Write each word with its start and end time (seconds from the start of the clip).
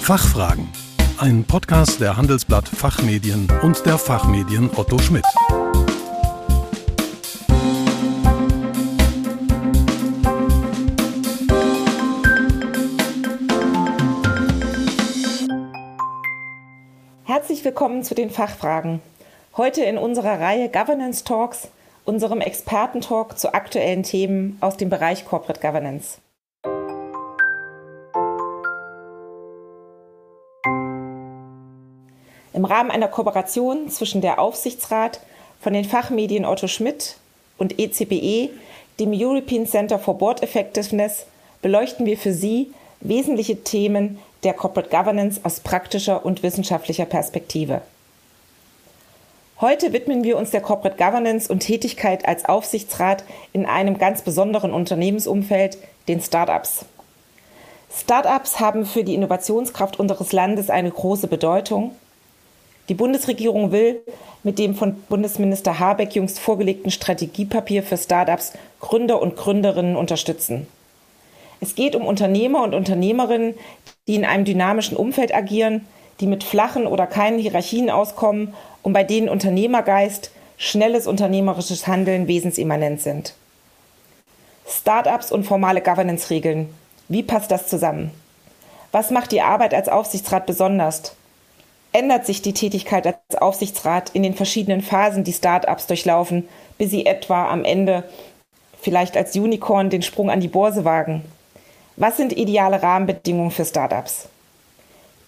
Fachfragen. 0.00 0.66
Ein 1.18 1.44
Podcast 1.44 2.00
der 2.00 2.16
Handelsblatt 2.16 2.66
Fachmedien 2.66 3.46
und 3.62 3.84
der 3.86 3.96
Fachmedien 3.96 4.68
Otto 4.74 4.98
Schmidt. 4.98 5.24
Herzlich 17.24 17.64
willkommen 17.64 18.02
zu 18.02 18.14
den 18.14 18.30
Fachfragen. 18.30 19.00
Heute 19.56 19.82
in 19.82 19.98
unserer 19.98 20.40
Reihe 20.40 20.70
Governance 20.70 21.22
Talks, 21.22 21.68
unserem 22.04 22.40
Expertentalk 22.40 23.38
zu 23.38 23.54
aktuellen 23.54 24.02
Themen 24.02 24.56
aus 24.60 24.76
dem 24.76 24.88
Bereich 24.88 25.24
Corporate 25.24 25.60
Governance. 25.60 26.18
Im 32.60 32.66
Rahmen 32.66 32.90
einer 32.90 33.08
Kooperation 33.08 33.88
zwischen 33.88 34.20
der 34.20 34.38
Aufsichtsrat 34.38 35.20
von 35.62 35.72
den 35.72 35.86
Fachmedien 35.86 36.44
Otto 36.44 36.66
Schmidt 36.66 37.16
und 37.56 37.78
ECBE, 37.78 38.12
e, 38.12 38.50
dem 38.98 39.12
European 39.14 39.66
Center 39.66 39.98
for 39.98 40.18
Board 40.18 40.42
Effectiveness, 40.42 41.24
beleuchten 41.62 42.04
wir 42.04 42.18
für 42.18 42.34
Sie 42.34 42.70
wesentliche 43.00 43.64
Themen 43.64 44.18
der 44.42 44.52
Corporate 44.52 44.90
Governance 44.90 45.40
aus 45.42 45.60
praktischer 45.60 46.22
und 46.22 46.42
wissenschaftlicher 46.42 47.06
Perspektive. 47.06 47.80
Heute 49.62 49.94
widmen 49.94 50.22
wir 50.22 50.36
uns 50.36 50.50
der 50.50 50.60
Corporate 50.60 51.02
Governance 51.02 51.50
und 51.50 51.60
Tätigkeit 51.60 52.28
als 52.28 52.44
Aufsichtsrat 52.44 53.24
in 53.54 53.64
einem 53.64 53.96
ganz 53.96 54.20
besonderen 54.20 54.74
Unternehmensumfeld, 54.74 55.78
den 56.08 56.20
Startups. 56.20 56.84
Startups 57.90 58.60
haben 58.60 58.84
für 58.84 59.02
die 59.02 59.14
Innovationskraft 59.14 59.98
unseres 59.98 60.32
Landes 60.32 60.68
eine 60.68 60.90
große 60.90 61.26
Bedeutung 61.26 61.92
die 62.90 62.94
Bundesregierung 62.94 63.70
will 63.70 64.02
mit 64.42 64.58
dem 64.58 64.74
von 64.74 64.96
Bundesminister 65.08 65.78
Habeck 65.78 66.16
jüngst 66.16 66.40
vorgelegten 66.40 66.90
Strategiepapier 66.90 67.84
für 67.84 67.96
Startups 67.96 68.52
Gründer 68.80 69.22
und 69.22 69.36
Gründerinnen 69.36 69.94
unterstützen. 69.94 70.66
Es 71.60 71.76
geht 71.76 71.94
um 71.94 72.04
Unternehmer 72.04 72.64
und 72.64 72.74
Unternehmerinnen, 72.74 73.54
die 74.08 74.16
in 74.16 74.24
einem 74.24 74.44
dynamischen 74.44 74.96
Umfeld 74.96 75.32
agieren, 75.32 75.86
die 76.18 76.26
mit 76.26 76.42
flachen 76.42 76.88
oder 76.88 77.06
keinen 77.06 77.38
Hierarchien 77.38 77.90
auskommen 77.90 78.54
und 78.82 78.92
bei 78.92 79.04
denen 79.04 79.28
Unternehmergeist, 79.28 80.32
schnelles 80.56 81.06
unternehmerisches 81.06 81.86
Handeln 81.86 82.26
wesensimmanent 82.26 83.02
sind. 83.02 83.34
Startups 84.66 85.30
und 85.30 85.44
formale 85.44 85.80
Governance-Regeln. 85.80 86.68
Wie 87.08 87.22
passt 87.22 87.52
das 87.52 87.68
zusammen? 87.68 88.10
Was 88.90 89.12
macht 89.12 89.30
die 89.30 89.42
Arbeit 89.42 89.74
als 89.74 89.88
Aufsichtsrat 89.88 90.46
besonders? 90.46 91.14
Ändert 91.92 92.26
sich 92.26 92.42
die 92.42 92.54
Tätigkeit 92.54 93.06
als 93.06 93.36
Aufsichtsrat 93.36 94.10
in 94.10 94.22
den 94.22 94.34
verschiedenen 94.34 94.82
Phasen, 94.82 95.24
die 95.24 95.32
Start-ups 95.32 95.86
durchlaufen, 95.86 96.48
bis 96.78 96.90
sie 96.90 97.06
etwa 97.06 97.48
am 97.50 97.64
Ende 97.64 98.04
vielleicht 98.80 99.16
als 99.16 99.36
Unicorn 99.36 99.90
den 99.90 100.02
Sprung 100.02 100.30
an 100.30 100.40
die 100.40 100.48
Börse 100.48 100.84
wagen? 100.84 101.22
Was 101.96 102.16
sind 102.16 102.32
ideale 102.32 102.82
Rahmenbedingungen 102.82 103.50
für 103.50 103.64
Start-ups? 103.64 104.28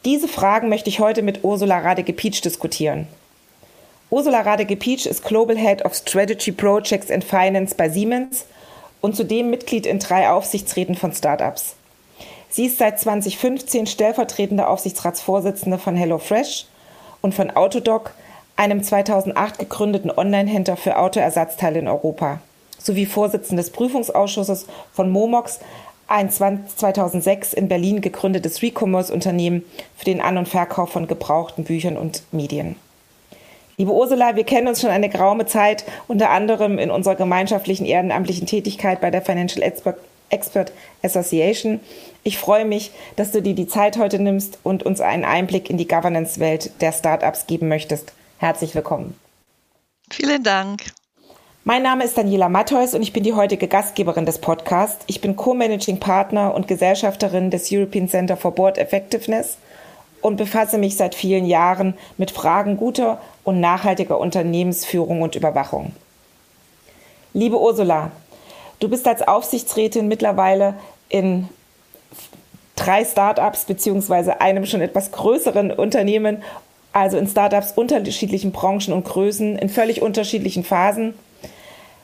Diese 0.05 0.27
Fragen 0.27 0.69
möchte 0.69 0.89
ich 0.89 1.01
heute 1.01 1.23
mit 1.23 1.45
Ursula 1.45 1.79
Radeke-Pietsch 1.79 2.45
diskutieren. 2.45 3.07
Ursula 4.11 4.41
Radeke-Pietsch 4.41 5.07
ist 5.07 5.25
Global 5.25 5.57
Head 5.57 5.85
of 5.85 5.95
Strategy 5.95 6.53
Projects 6.53 7.11
and 7.11 7.25
Finance 7.25 7.75
bei 7.75 7.89
Siemens 7.89 8.47
und 9.01 9.17
zudem 9.17 9.51
Mitglied 9.51 9.87
in 9.87 9.99
drei 9.99 10.31
Aufsichtsräten 10.31 10.97
von 10.97 11.13
Startups. 11.13 11.77
Sie 12.53 12.67
ist 12.67 12.77
seit 12.77 13.01
2015 13.01 13.87
stellvertretende 13.87 14.69
Aufsichtsratsvorsitzende 14.69 15.79
von 15.79 15.97
HelloFresh 15.97 16.67
und 17.23 17.35
von 17.35 17.51
Autodoc, 17.51 18.13
einem 18.57 18.83
2008 18.83 19.59
gegründeten 19.59 20.11
Online-Händler 20.11 20.77
für 20.77 20.99
Autoersatzteile 20.99 21.79
in 21.79 21.89
Europa, 21.89 22.41
sowie 22.79 23.07
Vorsitzende 23.07 23.63
des 23.63 23.73
Prüfungsausschusses 23.73 24.67
von 24.93 25.11
Momox, 25.11 25.61
ein 26.09 26.31
2006 26.31 27.55
in 27.55 27.69
Berlin 27.69 28.03
gegründetes 28.03 28.61
Recommerce-Unternehmen 28.61 29.65
für 29.97 30.05
den 30.05 30.21
An- 30.21 30.37
und 30.37 30.47
Verkauf 30.47 30.91
von 30.91 31.07
gebrauchten 31.07 31.65
Büchern 31.65 31.97
und 31.97 32.23
Medien. 32.33 32.77
Liebe 33.79 33.93
Ursula, 33.93 34.37
wir 34.37 34.45
kennen 34.45 34.69
uns 34.69 34.83
schon 34.83 34.91
eine 34.91 35.09
geraume 35.09 35.47
Zeit, 35.47 35.87
unter 36.07 36.29
anderem 36.29 36.79
in 36.79 36.91
unserer 36.91 37.15
gemeinschaftlichen 37.15 37.87
ehrenamtlichen 37.87 38.47
Tätigkeit 38.47 39.01
bei 39.01 39.11
der 39.11 39.23
Financial 39.23 39.63
Expert 39.63 39.97
Association. 41.03 41.81
Ich 42.25 42.39
freue 42.39 42.65
mich, 42.65 42.93
dass 43.17 43.33
du 43.33 43.43
dir 43.43 43.55
die 43.55 43.67
Zeit 43.67 43.99
heute 43.99 44.19
nimmst 44.19 44.59
und 44.63 44.83
uns 44.83 45.01
einen 45.01 45.25
Einblick 45.25 45.71
in 45.71 45.77
die 45.77 45.89
Governance-Welt 45.89 46.73
der 46.81 46.93
Startups 46.93 47.47
geben 47.47 47.69
möchtest. 47.69 48.13
Herzlich 48.39 48.75
willkommen. 48.75 49.15
Vielen 50.11 50.43
Dank. 50.43 50.83
Mein 51.65 51.85
Name 51.85 52.03
ist 52.03 52.19
Daniela 52.19 52.49
Mattheus 52.49 52.93
und 52.93 53.03
ich 53.03 53.13
bin 53.13 53.23
die 53.23 53.35
heutige 53.35 53.69
Gastgeberin 53.69 54.27
des 54.27 54.39
Podcasts. 54.39 55.05
Ich 55.07 55.21
bin 55.21 55.37
Co-Managing 55.37 56.01
Partner 56.01 56.55
und 56.55 56.67
Gesellschafterin 56.67 57.51
des 57.51 57.71
European 57.71 58.09
Center 58.09 58.37
for 58.37 58.53
Board 58.53 58.79
Effectiveness 58.79 59.59
und 60.23 60.37
befasse 60.37 60.79
mich 60.79 60.97
seit 60.97 61.15
vielen 61.15 61.47
Jahren 61.47 61.95
mit 62.19 62.33
Fragen 62.33 62.77
guter 62.77 63.21
und 63.45 63.61
nachhaltiger 63.61 64.19
Unternehmensführung 64.19 65.23
und 65.23 65.37
Überwachung. 65.37 65.93
Liebe 67.33 67.61
Ursula, 67.61 68.11
Du 68.83 68.89
bist 68.89 69.07
als 69.07 69.23
Aufsichtsrätin 69.23 70.09
mittlerweile 70.09 70.75
in 71.09 71.49
drei 72.75 73.05
Startups 73.05 73.65
beziehungsweise 73.65 74.41
einem 74.41 74.67
schon 74.67 74.81
etwas 74.81 75.13
größeren 75.13 75.71
Unternehmen, 75.71 76.43
also 76.93 77.17
in 77.17 77.29
Startups 77.29 77.75
unterschiedlichen 77.77 78.51
Branchen 78.51 78.93
und 78.93 79.05
Größen, 79.05 79.57
in 79.57 79.69
völlig 79.69 80.03
unterschiedlichen 80.03 80.65
Phasen. 80.65 81.15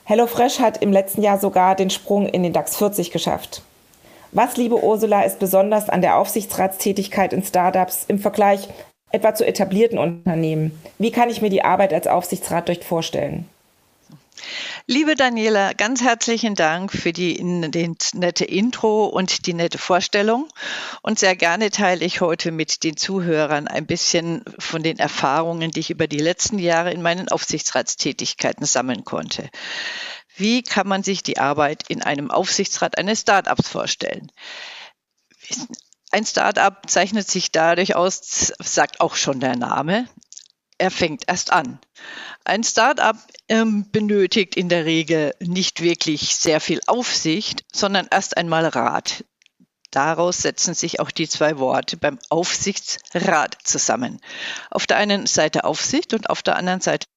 HelloFresh 0.05 0.61
hat 0.61 0.81
im 0.81 0.93
letzten 0.93 1.21
Jahr 1.21 1.37
sogar 1.37 1.75
den 1.75 1.89
Sprung 1.89 2.29
in 2.29 2.43
den 2.43 2.53
DAX 2.53 2.77
40 2.77 3.11
geschafft. 3.11 3.61
Was, 4.31 4.55
liebe 4.55 4.81
Ursula, 4.81 5.23
ist 5.23 5.39
besonders 5.39 5.89
an 5.89 5.99
der 5.99 6.17
Aufsichtsratstätigkeit 6.17 7.33
in 7.33 7.43
Startups 7.43 8.05
im 8.07 8.19
Vergleich 8.19 8.69
etwa 9.11 9.35
zu 9.35 9.45
etablierten 9.45 9.97
Unternehmen? 9.97 10.81
Wie 10.97 11.11
kann 11.11 11.29
ich 11.29 11.41
mir 11.41 11.49
die 11.49 11.65
Arbeit 11.65 11.91
als 11.91 12.07
Aufsichtsrat 12.07 12.69
durch 12.69 12.85
vorstellen? 12.85 13.49
Liebe 14.87 15.15
Daniela, 15.15 15.73
ganz 15.73 16.01
herzlichen 16.01 16.55
Dank 16.55 16.91
für 16.91 17.13
die, 17.13 17.35
die, 17.35 17.95
nette 18.13 18.45
Intro 18.45 19.05
und 19.05 19.45
die 19.45 19.53
nette 19.53 19.77
Vorstellung. 19.77 20.47
Und 21.01 21.19
sehr 21.19 21.35
gerne 21.35 21.69
teile 21.69 22.05
ich 22.05 22.21
heute 22.21 22.51
mit 22.51 22.83
den 22.83 22.97
Zuhörern 22.97 23.67
ein 23.67 23.85
bisschen 23.85 24.43
von 24.57 24.83
den 24.83 24.99
Erfahrungen, 24.99 25.71
die 25.71 25.81
ich 25.81 25.89
über 25.89 26.07
die 26.07 26.19
letzten 26.19 26.59
Jahre 26.59 26.91
in 26.91 27.01
meinen 27.01 27.29
Aufsichtsratstätigkeiten 27.29 28.65
sammeln 28.65 29.03
konnte. 29.03 29.49
Wie 30.35 30.63
kann 30.63 30.87
man 30.87 31.03
sich 31.03 31.21
die 31.21 31.37
Arbeit 31.37 31.83
in 31.89 32.01
einem 32.01 32.31
Aufsichtsrat 32.31 32.97
eines 32.97 33.21
Startups 33.21 33.67
vorstellen? 33.67 34.31
Ein 36.11 36.25
Startup 36.25 36.75
zeichnet 36.89 37.29
sich 37.29 37.51
dadurch 37.51 37.95
aus, 37.95 38.53
sagt 38.59 39.01
auch 39.01 39.15
schon 39.15 39.39
der 39.39 39.55
Name, 39.55 40.07
er 40.79 40.91
fängt 40.91 41.23
erst 41.27 41.51
an. 41.51 41.79
Ein 42.45 42.63
Startup 42.63 43.17
ähm, 43.47 43.91
benötigt 43.91 44.55
in 44.55 44.69
der 44.69 44.85
Regel 44.85 45.35
nicht 45.39 45.81
wirklich 45.81 46.35
sehr 46.35 46.59
viel 46.61 46.79
Aufsicht, 46.87 47.63
sondern 47.71 48.07
erst 48.09 48.37
einmal 48.37 48.65
Rat. 48.65 49.23
Daraus 49.91 50.41
setzen 50.41 50.73
sich 50.73 50.99
auch 50.99 51.11
die 51.11 51.27
zwei 51.27 51.59
Worte 51.59 51.97
beim 51.97 52.19
Aufsichtsrat 52.29 53.57
zusammen. 53.63 54.19
Auf 54.69 54.87
der 54.87 54.97
einen 54.97 55.25
Seite 55.25 55.63
Aufsicht 55.63 56.13
und 56.13 56.29
auf 56.29 56.41
der 56.41 56.55
anderen 56.55 56.81
Seite 56.81 57.07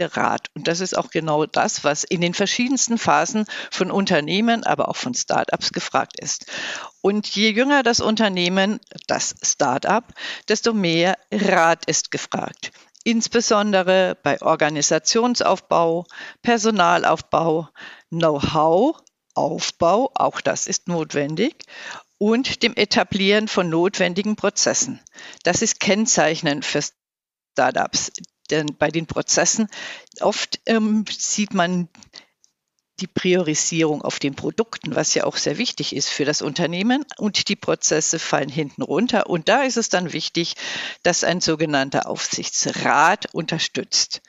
Rat. 0.00 0.48
Und 0.54 0.68
das 0.68 0.78
ist 0.78 0.96
auch 0.96 1.10
genau 1.10 1.46
das, 1.46 1.82
was 1.82 2.04
in 2.04 2.20
den 2.20 2.34
verschiedensten 2.34 2.98
Phasen 2.98 3.46
von 3.70 3.90
Unternehmen, 3.90 4.62
aber 4.62 4.88
auch 4.88 4.96
von 4.96 5.14
Startups 5.14 5.72
gefragt 5.72 6.20
ist. 6.20 6.46
Und 7.00 7.26
je 7.26 7.50
jünger 7.50 7.82
das 7.82 7.98
Unternehmen, 7.98 8.78
das 9.08 9.34
Startup, 9.42 10.04
desto 10.48 10.72
mehr 10.72 11.18
Rat 11.32 11.86
ist 11.86 12.12
gefragt 12.12 12.70
insbesondere 13.08 14.18
bei 14.22 14.38
Organisationsaufbau, 14.42 16.04
Personalaufbau, 16.42 17.70
Know-how, 18.10 19.00
Aufbau, 19.32 20.10
auch 20.14 20.42
das 20.42 20.66
ist 20.66 20.88
notwendig, 20.88 21.64
und 22.18 22.62
dem 22.62 22.76
Etablieren 22.76 23.48
von 23.48 23.70
notwendigen 23.70 24.36
Prozessen. 24.36 25.00
Das 25.42 25.62
ist 25.62 25.80
kennzeichnend 25.80 26.66
für 26.66 26.82
Startups. 27.52 28.12
Denn 28.50 28.76
bei 28.76 28.90
den 28.90 29.06
Prozessen 29.06 29.68
oft 30.20 30.60
ähm, 30.66 31.06
sieht 31.10 31.54
man 31.54 31.88
die 33.00 33.06
Priorisierung 33.06 34.02
auf 34.02 34.18
den 34.18 34.34
Produkten, 34.34 34.94
was 34.94 35.14
ja 35.14 35.24
auch 35.24 35.36
sehr 35.36 35.58
wichtig 35.58 35.94
ist 35.94 36.08
für 36.08 36.24
das 36.24 36.42
Unternehmen. 36.42 37.04
Und 37.16 37.48
die 37.48 37.56
Prozesse 37.56 38.18
fallen 38.18 38.48
hinten 38.48 38.82
runter. 38.82 39.28
Und 39.28 39.48
da 39.48 39.62
ist 39.62 39.76
es 39.76 39.88
dann 39.88 40.12
wichtig, 40.12 40.54
dass 41.02 41.24
ein 41.24 41.40
sogenannter 41.40 42.08
Aufsichtsrat 42.08 43.32
unterstützt. 43.32 44.20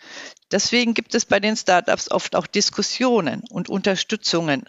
Deswegen 0.51 0.94
gibt 0.94 1.16
es 1.16 1.25
bei 1.25 1.39
den 1.39 1.56
Startups 1.56 2.12
oft 2.12 2.36
auch 2.36 2.48
Diskussionen 2.48 3.44
und 3.50 3.69
Unterstützungen 3.69 4.66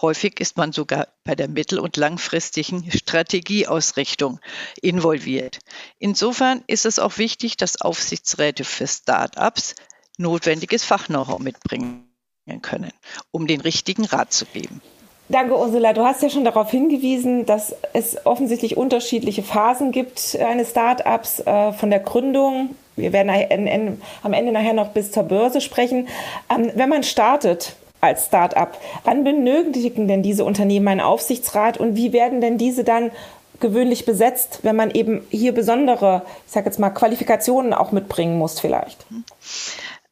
Häufig 0.00 0.40
ist 0.40 0.56
man 0.56 0.72
sogar 0.72 1.08
bei 1.24 1.34
der 1.34 1.48
mittel- 1.48 1.78
und 1.78 1.98
langfristigen 1.98 2.90
Strategieausrichtung 2.90 4.40
involviert. 4.80 5.58
Insofern 5.98 6.64
ist 6.66 6.86
es 6.86 6.98
auch 6.98 7.18
wichtig, 7.18 7.58
dass 7.58 7.82
Aufsichtsräte 7.82 8.64
für 8.64 8.86
Start-ups 8.86 9.74
notwendiges 10.16 10.84
Fach-Know-how 10.84 11.38
mitbringen 11.38 12.09
können, 12.58 12.90
um 13.30 13.46
den 13.46 13.60
richtigen 13.60 14.04
Rat 14.04 14.32
zu 14.32 14.44
geben. 14.46 14.82
Danke, 15.30 15.56
Ursula. 15.56 15.92
Du 15.92 16.04
hast 16.04 16.22
ja 16.24 16.28
schon 16.28 16.44
darauf 16.44 16.72
hingewiesen, 16.72 17.46
dass 17.46 17.72
es 17.92 18.26
offensichtlich 18.26 18.76
unterschiedliche 18.76 19.44
Phasen 19.44 19.92
gibt 19.92 20.36
eines 20.40 20.70
Start-ups 20.70 21.40
äh, 21.40 21.72
von 21.72 21.90
der 21.90 22.00
Gründung. 22.00 22.74
Wir 22.96 23.12
werden 23.12 24.00
am 24.22 24.32
Ende 24.32 24.50
nachher 24.50 24.72
noch 24.72 24.88
bis 24.88 25.12
zur 25.12 25.22
Börse 25.22 25.60
sprechen. 25.60 26.08
Ähm, 26.52 26.72
wenn 26.74 26.88
man 26.88 27.04
startet 27.04 27.76
als 28.00 28.26
Start-up, 28.26 28.76
wann 29.04 29.22
benötigen 29.22 30.08
denn 30.08 30.24
diese 30.24 30.44
Unternehmen 30.44 30.88
einen 30.88 31.00
Aufsichtsrat 31.00 31.78
und 31.78 31.94
wie 31.94 32.12
werden 32.12 32.40
denn 32.40 32.58
diese 32.58 32.82
dann 32.82 33.12
gewöhnlich 33.60 34.06
besetzt, 34.06 34.60
wenn 34.62 34.74
man 34.74 34.90
eben 34.90 35.24
hier 35.30 35.52
besondere, 35.52 36.22
ich 36.46 36.52
sage 36.52 36.66
jetzt 36.66 36.78
mal, 36.78 36.90
Qualifikationen 36.90 37.72
auch 37.72 37.92
mitbringen 37.92 38.36
muss 38.36 38.58
vielleicht? 38.58 39.06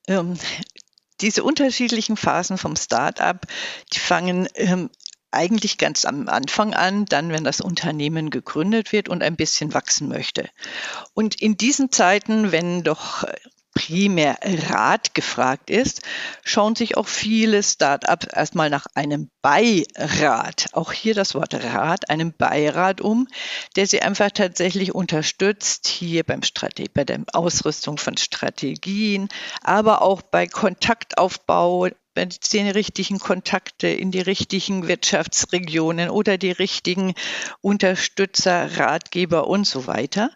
Ähm, 0.06 0.34
diese 1.20 1.42
unterschiedlichen 1.42 2.16
Phasen 2.16 2.58
vom 2.58 2.76
Start-up, 2.76 3.46
die 3.92 3.98
fangen 3.98 4.48
ähm, 4.54 4.90
eigentlich 5.30 5.78
ganz 5.78 6.04
am 6.04 6.28
Anfang 6.28 6.74
an, 6.74 7.04
dann, 7.04 7.30
wenn 7.30 7.44
das 7.44 7.60
Unternehmen 7.60 8.30
gegründet 8.30 8.92
wird 8.92 9.08
und 9.08 9.22
ein 9.22 9.36
bisschen 9.36 9.74
wachsen 9.74 10.08
möchte. 10.08 10.48
Und 11.14 11.40
in 11.40 11.56
diesen 11.56 11.92
Zeiten, 11.92 12.50
wenn 12.50 12.82
doch 12.82 13.24
primär 13.78 14.38
Rat 14.42 15.14
gefragt 15.14 15.70
ist, 15.70 16.02
schauen 16.42 16.74
sich 16.74 16.96
auch 16.96 17.06
viele 17.06 17.62
Start-ups 17.62 18.26
erstmal 18.26 18.70
nach 18.70 18.86
einem 18.94 19.30
Beirat, 19.40 20.66
auch 20.72 20.90
hier 20.90 21.14
das 21.14 21.36
Wort 21.36 21.54
Rat, 21.54 22.10
einem 22.10 22.32
Beirat 22.36 23.00
um, 23.00 23.28
der 23.76 23.86
sie 23.86 24.02
einfach 24.02 24.32
tatsächlich 24.32 24.94
unterstützt, 24.94 25.86
hier 25.86 26.24
beim 26.24 26.42
Strate 26.42 26.86
bei 26.92 27.04
der 27.04 27.20
Ausrüstung 27.32 27.98
von 27.98 28.16
Strategien, 28.16 29.28
aber 29.62 30.02
auch 30.02 30.22
bei 30.22 30.48
Kontaktaufbau, 30.48 31.88
bei 32.14 32.26
den 32.52 32.68
richtigen 32.70 33.20
Kontakte 33.20 33.86
in 33.86 34.10
die 34.10 34.20
richtigen 34.20 34.88
Wirtschaftsregionen 34.88 36.10
oder 36.10 36.36
die 36.36 36.50
richtigen 36.50 37.14
Unterstützer, 37.60 38.76
Ratgeber 38.76 39.46
und 39.46 39.68
so 39.68 39.86
weiter. 39.86 40.30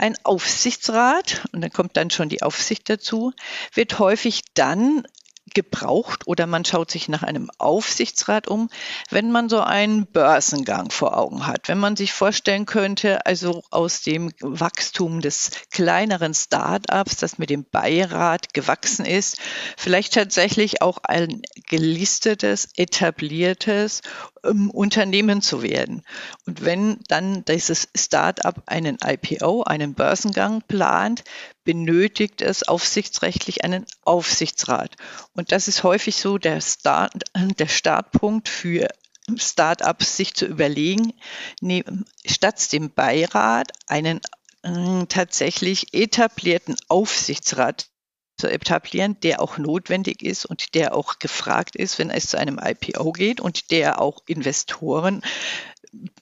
Ein 0.00 0.16
Aufsichtsrat, 0.22 1.44
und 1.52 1.60
dann 1.60 1.70
kommt 1.70 1.98
dann 1.98 2.08
schon 2.08 2.30
die 2.30 2.40
Aufsicht 2.40 2.88
dazu, 2.88 3.34
wird 3.74 3.98
häufig 3.98 4.40
dann 4.54 5.06
gebraucht 5.54 6.26
oder 6.26 6.46
man 6.46 6.64
schaut 6.64 6.90
sich 6.90 7.08
nach 7.08 7.22
einem 7.22 7.50
Aufsichtsrat 7.58 8.48
um, 8.48 8.70
wenn 9.10 9.32
man 9.32 9.48
so 9.48 9.60
einen 9.60 10.06
Börsengang 10.06 10.90
vor 10.90 11.16
Augen 11.16 11.46
hat. 11.46 11.68
Wenn 11.68 11.78
man 11.78 11.96
sich 11.96 12.12
vorstellen 12.12 12.66
könnte, 12.66 13.26
also 13.26 13.62
aus 13.70 14.02
dem 14.02 14.32
Wachstum 14.40 15.20
des 15.20 15.50
kleineren 15.70 16.34
Start-ups, 16.34 17.16
das 17.16 17.38
mit 17.38 17.50
dem 17.50 17.64
Beirat 17.64 18.54
gewachsen 18.54 19.04
ist, 19.04 19.38
vielleicht 19.76 20.14
tatsächlich 20.14 20.82
auch 20.82 20.98
ein 21.02 21.42
gelistetes, 21.68 22.68
etabliertes 22.76 24.02
ähm, 24.44 24.70
Unternehmen 24.70 25.42
zu 25.42 25.62
werden. 25.62 26.02
Und 26.46 26.64
wenn 26.64 27.00
dann 27.08 27.44
dieses 27.44 27.88
Start-up 27.94 28.62
einen 28.66 28.98
IPO, 29.04 29.64
einen 29.64 29.94
Börsengang 29.94 30.62
plant, 30.66 31.24
benötigt 31.64 32.42
es 32.42 32.62
aufsichtsrechtlich 32.62 33.64
einen 33.64 33.86
Aufsichtsrat. 34.02 34.96
Und 35.34 35.52
das 35.52 35.68
ist 35.68 35.82
häufig 35.82 36.16
so 36.16 36.38
der, 36.38 36.60
Start, 36.60 37.12
der 37.34 37.68
Startpunkt 37.68 38.48
für 38.48 38.88
Start-ups, 39.36 40.16
sich 40.16 40.34
zu 40.34 40.46
überlegen, 40.46 41.12
ne, 41.60 41.84
statt 42.24 42.72
dem 42.72 42.92
Beirat 42.92 43.72
einen 43.86 44.20
äh, 44.62 45.06
tatsächlich 45.06 45.94
etablierten 45.94 46.76
Aufsichtsrat 46.88 47.90
zu 48.38 48.48
etablieren, 48.48 49.20
der 49.20 49.40
auch 49.40 49.58
notwendig 49.58 50.22
ist 50.22 50.46
und 50.46 50.74
der 50.74 50.94
auch 50.94 51.18
gefragt 51.18 51.76
ist, 51.76 51.98
wenn 51.98 52.10
es 52.10 52.28
zu 52.28 52.38
einem 52.38 52.58
IPO 52.58 53.12
geht 53.12 53.40
und 53.40 53.70
der 53.70 54.00
auch 54.00 54.22
Investoren 54.26 55.22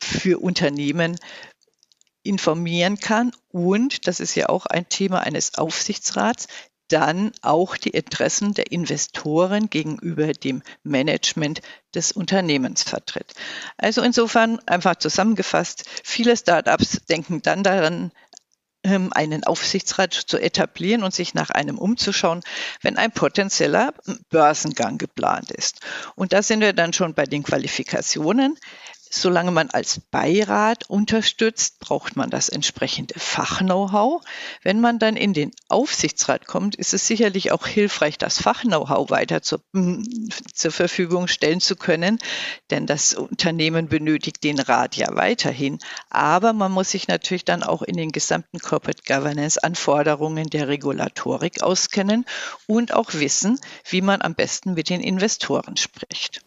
für 0.00 0.40
Unternehmen 0.40 1.17
informieren 2.23 2.99
kann 2.99 3.32
und, 3.49 4.06
das 4.06 4.20
ist 4.20 4.35
ja 4.35 4.49
auch 4.49 4.67
ein 4.67 4.88
Thema 4.88 5.20
eines 5.20 5.56
Aufsichtsrats, 5.56 6.49
dann 6.88 7.32
auch 7.43 7.76
die 7.76 7.91
Interessen 7.91 8.55
der 8.55 8.73
Investoren 8.73 9.69
gegenüber 9.70 10.32
dem 10.32 10.62
Management 10.82 11.61
des 11.94 12.12
Unternehmens 12.12 12.82
vertritt. 12.82 13.35
Also 13.76 14.03
insofern 14.03 14.59
einfach 14.67 14.97
zusammengefasst, 14.97 15.85
viele 16.03 16.37
Startups 16.37 17.03
denken 17.09 17.43
dann 17.43 17.62
daran, 17.62 18.11
ähm, 18.85 19.12
einen 19.12 19.44
Aufsichtsrat 19.44 20.14
zu 20.14 20.38
etablieren 20.38 21.03
und 21.03 21.12
sich 21.12 21.35
nach 21.35 21.50
einem 21.50 21.79
umzuschauen, 21.79 22.43
wenn 22.81 22.97
ein 22.97 23.12
potenzieller 23.12 23.93
Börsengang 24.31 24.99
geplant 24.99 25.50
ist. 25.50 25.81
Und 26.14 26.32
da 26.32 26.43
sind 26.43 26.61
wir 26.61 26.73
dann 26.73 26.93
schon 26.93 27.14
bei 27.14 27.25
den 27.25 27.43
Qualifikationen. 27.43 28.56
Solange 29.11 29.51
man 29.51 29.71
als 29.71 30.01
Beirat 30.11 30.89
unterstützt, 30.91 31.79
braucht 31.81 32.17
man 32.17 32.31
das 32.31 32.49
entsprechende 32.49 33.19
Fach-Know-how. 33.19 34.23
Wenn 34.63 34.81
man 34.81 34.99
dann 34.99 35.17
in 35.17 35.33
den 35.33 35.51
Aufsichtsrat 35.69 36.47
kommt, 36.47 36.77
ist 36.77 36.95
es 36.95 37.07
sicherlich 37.07 37.53
auch 37.53 37.67
hilfreich, 37.67 38.19
das 38.19 38.41
Fach-Know-how 38.41 39.11
weiter 39.11 39.43
zur, 39.43 39.61
zur 40.55 40.73
Verfügung 40.73 41.29
stellen 41.29 41.61
zu 41.61 41.77
können, 41.77 42.19
denn 42.71 42.87
das 42.87 43.15
Unternehmen 43.15 43.89
benötigt 43.89 44.45
den 44.45 44.59
Rat 44.59 44.97
ja 44.97 45.09
weiterhin. 45.15 45.79
Aber 46.11 46.53
man 46.53 46.73
muss 46.73 46.91
sich 46.91 47.09
natürlich 47.09 47.45
dann 47.45 47.63
auch 47.63 47.83
in 47.83 47.97
den 47.97 48.13
gesamten 48.13 48.59
Corporate 48.59 49.03
Governance 49.07 49.63
Anforderungen 49.63 50.51
der 50.51 50.69
Regulatorik 50.69 51.63
auskennen 51.63 52.25
und 52.67 52.93
auch 52.93 53.15
wissen, 53.15 53.59
wie 53.89 54.03
man 54.03 54.23
am 54.23 54.35
besten 54.35 54.75
mit 54.75 54.91
den 54.91 55.01
Investoren 55.01 55.77
spricht. 55.77 56.43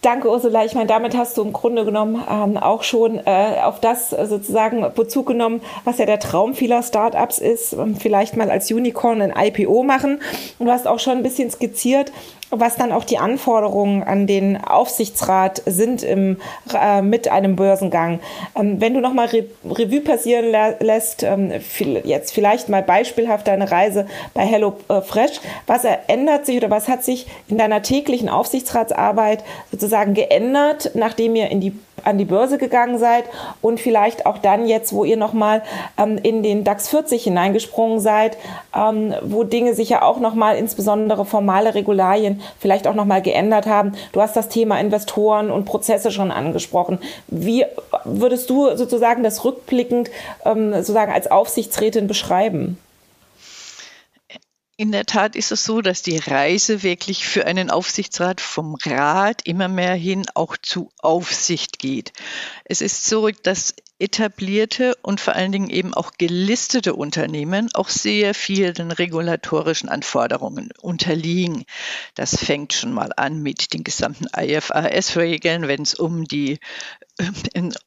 Danke, 0.00 0.30
Ursula. 0.30 0.64
Ich 0.64 0.74
meine, 0.74 0.86
damit 0.86 1.16
hast 1.16 1.36
du 1.36 1.42
im 1.42 1.52
Grunde 1.52 1.84
genommen 1.84 2.22
ähm, 2.30 2.56
auch 2.56 2.84
schon 2.84 3.18
äh, 3.26 3.56
auf 3.64 3.80
das 3.80 4.10
sozusagen 4.10 4.86
Bezug 4.94 5.26
genommen, 5.26 5.60
was 5.82 5.98
ja 5.98 6.06
der 6.06 6.20
Traum 6.20 6.54
vieler 6.54 6.84
Startups 6.84 7.38
ist, 7.38 7.72
ähm, 7.72 7.96
vielleicht 7.96 8.36
mal 8.36 8.48
als 8.48 8.70
Unicorn 8.70 9.20
ein 9.20 9.34
IPO 9.36 9.82
machen. 9.82 10.20
Und 10.60 10.66
du 10.66 10.72
hast 10.72 10.86
auch 10.86 11.00
schon 11.00 11.14
ein 11.14 11.22
bisschen 11.24 11.50
skizziert, 11.50 12.12
was 12.50 12.76
dann 12.76 12.92
auch 12.92 13.04
die 13.04 13.18
Anforderungen 13.18 14.02
an 14.02 14.26
den 14.26 14.56
Aufsichtsrat 14.56 15.62
sind 15.66 16.02
im, 16.02 16.38
äh, 16.74 17.02
mit 17.02 17.28
einem 17.28 17.56
Börsengang. 17.56 18.20
Ähm, 18.56 18.80
wenn 18.80 18.94
du 18.94 19.00
nochmal 19.00 19.26
Re 19.26 19.44
Revue 19.64 20.00
passieren 20.00 20.46
lä 20.50 20.74
lässt, 20.80 21.22
ähm, 21.22 21.52
viel, 21.60 22.00
jetzt 22.04 22.32
vielleicht 22.32 22.68
mal 22.68 22.82
beispielhaft 22.82 23.46
deine 23.48 23.70
Reise 23.70 24.06
bei 24.34 24.44
Hello 24.44 24.76
Fresh, 25.06 25.40
was 25.66 25.84
ändert 26.06 26.46
sich 26.46 26.56
oder 26.56 26.70
was 26.70 26.88
hat 26.88 27.04
sich 27.04 27.26
in 27.48 27.58
deiner 27.58 27.82
täglichen 27.82 28.28
Aufsichtsratsarbeit 28.28 29.44
sozusagen 29.70 30.14
geändert, 30.14 30.92
nachdem 30.94 31.36
ihr 31.36 31.50
in 31.50 31.60
die 31.60 31.72
an 32.04 32.18
die 32.18 32.24
Börse 32.24 32.58
gegangen 32.58 32.98
seid 32.98 33.24
und 33.62 33.80
vielleicht 33.80 34.26
auch 34.26 34.38
dann 34.38 34.66
jetzt, 34.66 34.92
wo 34.92 35.04
ihr 35.04 35.16
nochmal 35.16 35.62
ähm, 35.96 36.18
in 36.22 36.42
den 36.42 36.64
DAX 36.64 36.88
40 36.88 37.24
hineingesprungen 37.24 38.00
seid, 38.00 38.36
ähm, 38.74 39.14
wo 39.22 39.44
Dinge 39.44 39.74
sich 39.74 39.88
ja 39.88 40.02
auch 40.02 40.20
nochmal, 40.20 40.56
insbesondere 40.56 41.24
formale 41.24 41.74
Regularien, 41.74 42.40
vielleicht 42.58 42.86
auch 42.86 42.94
nochmal 42.94 43.22
geändert 43.22 43.66
haben. 43.66 43.92
Du 44.12 44.20
hast 44.20 44.36
das 44.36 44.48
Thema 44.48 44.80
Investoren 44.80 45.50
und 45.50 45.64
Prozesse 45.64 46.10
schon 46.10 46.30
angesprochen. 46.30 46.98
Wie 47.28 47.64
würdest 48.04 48.50
du 48.50 48.76
sozusagen 48.76 49.22
das 49.22 49.44
rückblickend 49.44 50.10
ähm, 50.44 50.72
sozusagen 50.74 51.12
als 51.12 51.30
Aufsichtsrätin 51.30 52.06
beschreiben? 52.06 52.78
In 54.80 54.92
der 54.92 55.06
Tat 55.06 55.34
ist 55.34 55.50
es 55.50 55.64
so, 55.64 55.80
dass 55.80 56.02
die 56.02 56.18
Reise 56.18 56.84
wirklich 56.84 57.26
für 57.26 57.46
einen 57.46 57.68
Aufsichtsrat 57.68 58.40
vom 58.40 58.76
Rat 58.76 59.42
immer 59.44 59.66
mehr 59.66 59.96
hin 59.96 60.24
auch 60.34 60.56
zu 60.56 60.92
Aufsicht 60.98 61.80
geht. 61.80 62.12
Es 62.64 62.80
ist 62.80 63.04
so, 63.04 63.28
dass 63.28 63.74
etablierte 63.98 64.94
und 65.02 65.20
vor 65.20 65.34
allen 65.34 65.52
Dingen 65.52 65.70
eben 65.70 65.92
auch 65.94 66.12
gelistete 66.18 66.94
Unternehmen 66.94 67.68
auch 67.74 67.88
sehr 67.88 68.34
vielen 68.34 68.92
regulatorischen 68.92 69.88
Anforderungen 69.88 70.70
unterliegen. 70.80 71.64
Das 72.14 72.36
fängt 72.36 72.72
schon 72.72 72.92
mal 72.92 73.10
an 73.16 73.42
mit 73.42 73.72
den 73.74 73.84
gesamten 73.84 74.26
IFRS-Regeln, 74.36 75.68
wenn 75.68 75.82
es 75.82 75.94
um 75.94 76.24
die 76.24 76.58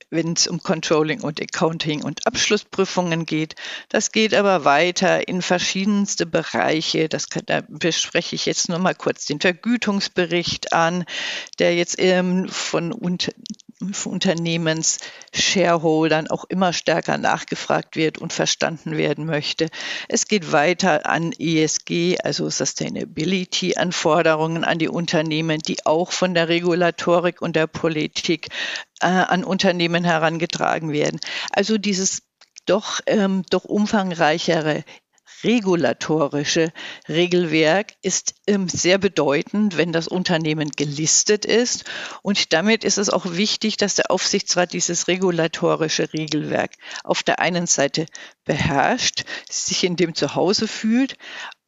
wenn 0.10 0.34
es 0.34 0.48
um 0.48 0.62
Controlling 0.62 1.22
und 1.22 1.42
Accounting 1.42 2.04
und 2.04 2.28
Abschlussprüfungen 2.28 3.26
geht. 3.26 3.56
Das 3.88 4.12
geht 4.12 4.34
aber 4.34 4.66
weiter 4.66 5.28
in 5.28 5.42
verschiedenste 5.42 6.26
Bereiche. 6.26 7.08
Das 7.08 7.30
kann, 7.30 7.44
da 7.46 7.62
bespreche 7.70 8.36
ich 8.36 8.46
jetzt 8.46 8.68
nur 8.68 8.80
mal 8.80 8.96
kurz 8.96 9.26
den 9.26 9.40
Vergütungsbericht 9.40 10.74
an, 10.74 11.06
der 11.60 11.76
jetzt 11.76 11.96
ähm, 12.00 12.50
von 12.50 12.92
Unternehmens-Shareholdern 14.06 16.28
auch 16.28 16.46
immer 16.46 16.72
stärker 16.74 17.18
nachgefragt 17.18 17.96
wird 17.96 18.20
und 18.20 18.34
verstanden 18.34 18.98
werden 18.98 19.26
möchte. 19.26 19.70
Es 20.08 20.28
geht 20.28 20.52
weiter 20.52 21.06
an 21.06 21.32
ESG, 21.38 22.18
also 22.24 22.50
Sustainability-Anforderungen 22.50 24.64
an 24.64 24.80
die 24.80 24.90
Unternehmen, 24.90 25.60
die 25.60 25.86
auch 25.86 26.12
von 26.12 26.34
der 26.34 26.50
Regulatorik 26.50 27.40
und 27.42 27.56
der 27.56 27.68
Politik 27.68 28.48
äh, 29.02 29.08
an 29.08 29.44
Unternehmen 29.44 30.04
herangetragen 30.04 30.92
werden. 30.92 31.20
Also 31.52 31.78
dieses 31.78 32.24
doch, 32.66 33.02
ähm, 33.08 33.44
doch 33.50 33.66
umfangreichere 33.66 34.84
regulatorische 35.44 36.72
Regelwerk 37.08 37.94
ist 38.02 38.36
ähm, 38.48 38.70
sehr 38.70 38.98
bedeutend, 38.98 39.78
wenn 39.78 39.92
das 39.92 40.08
Unternehmen 40.08 40.70
gelistet 40.72 41.46
ist. 41.46 41.86
Und 42.22 42.54
damit 42.54 42.84
ist 42.84 42.98
es 42.98 43.10
auch 43.10 43.26
wichtig, 43.26 43.78
dass 43.78 43.96
der 43.96 44.12
Aufsichtsrat 44.12 44.74
dieses 44.74 45.08
regulatorische 45.08 46.12
Regelwerk 46.14 46.72
auf 47.04 47.24
der 47.24 47.40
einen 47.40 47.68
Seite 47.68 48.06
beherrscht, 48.46 49.24
sich 49.50 49.84
in 49.84 49.96
dem 49.96 50.16
zu 50.16 50.36
Hause 50.36 50.68
fühlt 50.68 51.18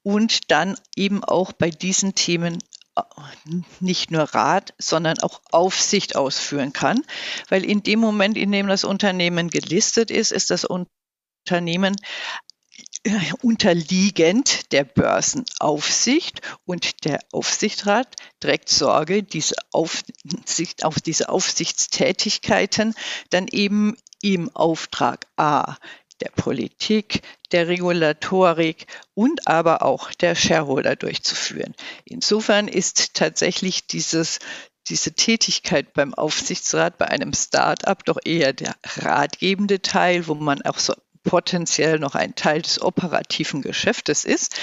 und 0.04 0.52
dann 0.52 0.78
eben 0.96 1.24
auch 1.24 1.54
bei 1.54 1.70
diesen 1.70 2.14
Themen 2.14 2.60
äh, 2.96 3.02
nicht 3.80 4.12
nur 4.12 4.24
Rat, 4.24 4.74
sondern 4.78 5.20
auch 5.20 5.42
Aufsicht 5.52 6.16
ausführen 6.16 6.74
kann, 6.74 7.02
weil 7.50 7.66
in 7.66 7.84
dem 7.84 8.00
Moment, 8.00 8.38
in 8.38 8.52
dem 8.52 8.68
das 8.68 8.84
Unternehmen 8.84 9.50
gelistet 9.50 10.12
ist, 10.12 10.32
ist 10.32 10.52
das 10.52 10.66
Unternehmen 10.66 11.96
unterliegend 13.42 14.72
der 14.72 14.86
Börsenaufsicht 14.86 16.42
und 16.66 17.04
der 17.06 17.20
Aufsichtsrat 17.32 18.16
trägt 18.40 18.70
Sorge, 18.70 19.24
diese 19.24 19.56
Aufsicht, 19.72 20.86
auf 20.86 21.02
diese 21.02 21.30
Aufsichtstätigkeiten 21.30 22.96
dann 23.30 23.48
eben 23.48 23.98
im 24.22 24.50
Auftrag 24.56 25.28
A 25.36 25.76
der 26.22 26.30
Politik, 26.30 27.22
der 27.52 27.68
Regulatorik 27.68 28.88
und 29.14 29.48
aber 29.48 29.82
auch 29.82 30.12
der 30.14 30.36
Shareholder 30.36 30.96
durchzuführen. 30.96 31.76
Insofern 32.06 32.68
ist 32.68 33.14
tatsächlich 33.14 33.88
dieses 33.88 34.40
diese 34.90 35.14
Tätigkeit 35.14 35.94
beim 35.94 36.14
Aufsichtsrat 36.14 36.98
bei 36.98 37.08
einem 37.08 37.34
Start-up 37.34 38.04
doch 38.04 38.18
eher 38.24 38.52
der 38.52 38.76
ratgebende 38.98 39.82
Teil, 39.82 40.28
wo 40.28 40.36
man 40.36 40.62
auch 40.64 40.78
so 40.78 40.94
potenziell 41.24 42.00
noch 42.00 42.16
ein 42.16 42.36
Teil 42.36 42.62
des 42.62 42.82
operativen 42.82 43.62
Geschäftes 43.62 44.26
ist, 44.26 44.56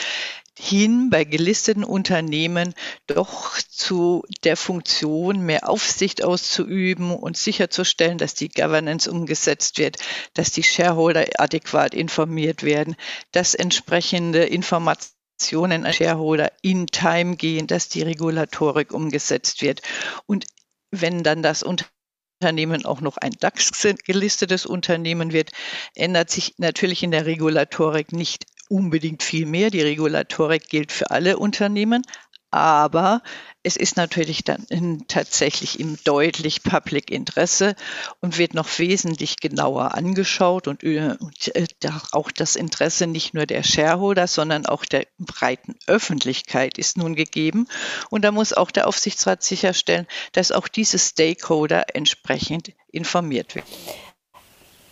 hin 0.59 1.09
bei 1.11 1.25
gelisteten 1.25 1.85
Unternehmen 1.85 2.75
doch 3.07 3.59
zu 3.69 4.25
der 4.45 4.57
Funktion, 4.57 5.41
mehr 5.41 5.69
Aufsicht 5.69 6.23
auszuüben 6.23 7.15
und 7.15 7.37
sicherzustellen, 7.37 8.19
dass 8.19 8.35
die 8.35 8.51
Governance 8.51 9.11
umgesetzt 9.11 9.79
wird, 9.79 9.97
dass 10.35 10.51
die 10.51 10.63
Shareholder 10.63 11.27
adäquat 11.39 11.95
informiert 11.95 12.63
werden, 12.63 12.97
dass 13.33 13.55
entsprechende 13.55 14.45
Informationen 14.45 15.87
an 15.87 15.93
Shareholder 15.95 16.53
in 16.61 16.87
Time 16.87 17.37
gehen, 17.37 17.67
dass 17.67 17.89
die 17.89 18.03
Regulatorik 18.03 18.93
umgesetzt 18.93 19.63
wird. 19.63 19.81
Und 20.27 20.45
wenn 20.91 21.23
dann 21.23 21.43
das 21.43 21.63
Unternehmen 21.63 22.00
Unternehmen 22.41 22.87
auch 22.87 23.03
noch 23.03 23.19
ein 23.19 23.33
DAX-gelistetes 23.39 24.65
Unternehmen 24.65 25.35
wird, 25.35 25.51
ändert 25.95 26.31
sich 26.31 26.55
natürlich 26.57 27.03
in 27.03 27.11
der 27.11 27.27
Regulatorik 27.27 28.13
nicht 28.13 28.47
unbedingt 28.71 29.23
viel 29.23 29.45
mehr. 29.45 29.69
Die 29.69 29.83
Regulatorik 29.83 30.67
gilt 30.71 30.91
für 30.91 31.11
alle 31.11 31.37
Unternehmen, 31.37 32.03
aber 32.51 33.23
es 33.63 33.77
ist 33.77 33.97
natürlich 33.97 34.43
dann 34.43 34.67
tatsächlich 35.07 35.79
im 35.79 35.99
deutlich 36.05 36.63
Public 36.63 37.11
Interesse 37.11 37.77
und 38.21 38.39
wird 38.39 38.55
noch 38.55 38.79
wesentlich 38.79 39.37
genauer 39.37 39.95
angeschaut 39.95 40.67
und, 40.67 40.83
und 40.83 41.57
äh, 41.57 41.67
auch 42.13 42.31
das 42.31 42.57
Interesse 42.57 43.07
nicht 43.07 43.35
nur 43.35 43.47
der 43.47 43.63
Shareholder, 43.63 44.27
sondern 44.27 44.67
auch 44.67 44.85
der 44.85 45.07
breiten 45.19 45.77
Öffentlichkeit 45.87 46.79
ist 46.79 46.97
nun 46.97 47.15
gegeben. 47.15 47.69
Und 48.09 48.23
da 48.25 48.33
muss 48.33 48.53
auch 48.53 48.71
der 48.71 48.89
Aufsichtsrat 48.89 49.43
sicherstellen, 49.43 50.07
dass 50.33 50.53
auch 50.53 50.69
diese 50.69 50.99
Stakeholder 50.99 51.95
entsprechend 51.95 52.73
informiert 52.91 53.55
werden. 53.55 53.69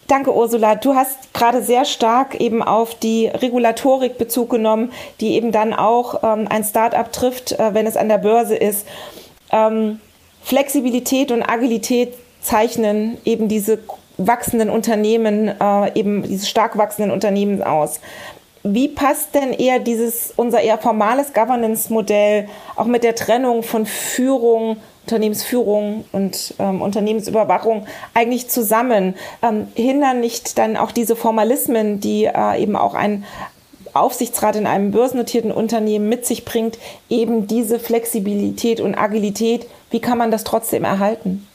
Danke, 0.08 0.34
Ursula. 0.34 0.74
Du 0.74 0.94
hast 0.94 1.34
gerade 1.34 1.62
sehr 1.62 1.84
stark 1.84 2.40
eben 2.40 2.62
auf 2.62 2.94
die 2.94 3.26
Regulatorik 3.26 4.16
Bezug 4.16 4.48
genommen, 4.48 4.90
die 5.20 5.34
eben 5.34 5.52
dann 5.52 5.74
auch 5.74 6.22
ähm, 6.22 6.46
ein 6.48 6.64
Start-up 6.64 7.12
trifft, 7.12 7.52
äh, 7.52 7.74
wenn 7.74 7.86
es 7.86 7.98
an 7.98 8.08
der 8.08 8.16
Börse 8.16 8.56
ist. 8.56 8.86
Ähm, 9.52 10.00
Flexibilität 10.42 11.30
und 11.30 11.42
Agilität 11.42 12.14
zeichnen 12.40 13.18
eben 13.26 13.48
diese 13.48 13.80
wachsenden 14.16 14.70
Unternehmen, 14.70 15.48
äh, 15.60 15.94
eben 15.94 16.22
diese 16.22 16.46
stark 16.46 16.78
wachsenden 16.78 17.10
Unternehmen 17.10 17.62
aus. 17.62 18.00
Wie 18.62 18.88
passt 18.88 19.34
denn 19.34 19.52
eher 19.52 19.78
dieses, 19.78 20.32
unser 20.36 20.62
eher 20.62 20.78
formales 20.78 21.34
Governance-Modell 21.34 22.48
auch 22.76 22.86
mit 22.86 23.04
der 23.04 23.14
Trennung 23.14 23.62
von 23.62 23.84
Führung 23.84 24.78
Unternehmensführung 25.08 26.04
und 26.12 26.54
ähm, 26.58 26.82
Unternehmensüberwachung 26.82 27.86
eigentlich 28.12 28.48
zusammen? 28.48 29.14
Ähm, 29.42 29.68
hindern 29.74 30.20
nicht 30.20 30.58
dann 30.58 30.76
auch 30.76 30.92
diese 30.92 31.16
Formalismen, 31.16 31.98
die 31.98 32.26
äh, 32.26 32.62
eben 32.62 32.76
auch 32.76 32.94
ein 32.94 33.24
Aufsichtsrat 33.94 34.56
in 34.56 34.66
einem 34.66 34.90
börsennotierten 34.90 35.50
Unternehmen 35.50 36.10
mit 36.10 36.26
sich 36.26 36.44
bringt, 36.44 36.78
eben 37.08 37.46
diese 37.46 37.80
Flexibilität 37.80 38.80
und 38.80 38.94
Agilität? 38.94 39.66
Wie 39.90 40.00
kann 40.00 40.18
man 40.18 40.30
das 40.30 40.44
trotzdem 40.44 40.84
erhalten? 40.84 41.46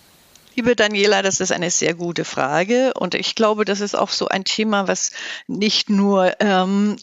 Liebe 0.56 0.76
Daniela, 0.76 1.22
das 1.22 1.40
ist 1.40 1.52
eine 1.52 1.70
sehr 1.70 1.94
gute 1.94 2.26
Frage 2.26 2.94
und 2.96 3.14
ich 3.14 3.36
glaube, 3.36 3.66
das 3.66 3.82
ist 3.82 3.96
auch 3.96 4.10
so 4.10 4.28
ein 4.28 4.44
Thema, 4.44 4.88
was 4.88 5.12
nicht 5.48 5.90
nur 5.90 6.34
ähm, 6.40 6.96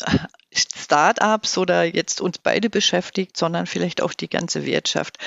Startups 0.53 1.57
oder 1.59 1.85
jetzt 1.85 2.21
uns 2.21 2.39
beide 2.39 2.71
beschäftigt, 2.71 3.37
sondern 3.37 3.67
vielleicht 3.67 4.03
auch 4.03 4.13
die 4.13 4.29
ganze 4.29 4.67
Wirtschaft. 4.67 5.19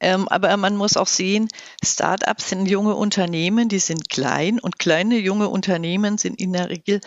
Ähm, 0.00 0.26
aber 0.28 0.56
man 0.56 0.76
muss 0.76 0.96
auch 0.96 1.06
sehen, 1.06 1.48
Startups 1.84 2.48
sind 2.48 2.66
junge 2.66 2.94
Unternehmen, 2.94 3.68
die 3.68 3.78
sind 3.78 4.08
klein 4.08 4.58
und 4.58 4.78
kleine 4.78 5.18
junge 5.18 5.48
Unternehmen 5.48 6.16
sind 6.16 6.40
in 6.40 6.54
der 6.54 6.70
Regel 6.70 7.00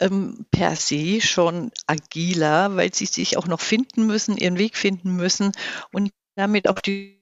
ähm, 0.00 0.46
per 0.50 0.76
se 0.76 1.20
schon 1.20 1.70
agiler, 1.86 2.76
weil 2.76 2.94
sie 2.94 3.06
sich 3.06 3.36
auch 3.36 3.46
noch 3.46 3.60
finden 3.60 4.06
müssen, 4.06 4.36
ihren 4.36 4.58
Weg 4.58 4.76
finden 4.76 5.16
müssen 5.16 5.52
und 5.92 6.10
damit 6.34 6.68
auch 6.68 6.80
die 6.80 7.18